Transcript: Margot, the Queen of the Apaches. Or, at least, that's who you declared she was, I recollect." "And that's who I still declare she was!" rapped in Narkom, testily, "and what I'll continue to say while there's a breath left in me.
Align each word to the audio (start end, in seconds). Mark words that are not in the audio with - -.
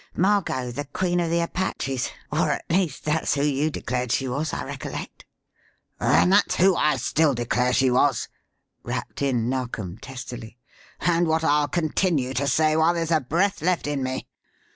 Margot, 0.15 0.71
the 0.71 0.85
Queen 0.85 1.19
of 1.19 1.29
the 1.29 1.41
Apaches. 1.41 2.09
Or, 2.31 2.49
at 2.49 2.65
least, 2.71 3.05
that's 3.05 3.35
who 3.35 3.43
you 3.43 3.69
declared 3.69 4.11
she 4.11 4.27
was, 4.27 4.51
I 4.51 4.63
recollect." 4.63 5.25
"And 5.99 6.33
that's 6.33 6.55
who 6.55 6.75
I 6.75 6.97
still 6.97 7.35
declare 7.35 7.71
she 7.71 7.91
was!" 7.91 8.27
rapped 8.81 9.21
in 9.21 9.47
Narkom, 9.47 9.99
testily, 9.99 10.57
"and 11.01 11.27
what 11.27 11.43
I'll 11.43 11.67
continue 11.67 12.33
to 12.33 12.47
say 12.47 12.75
while 12.75 12.95
there's 12.95 13.11
a 13.11 13.21
breath 13.21 13.61
left 13.61 13.85
in 13.85 14.01
me. 14.01 14.27